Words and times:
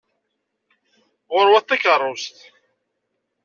Ɣur-wet 1.35 1.65
takeṛṛust! 1.69 2.37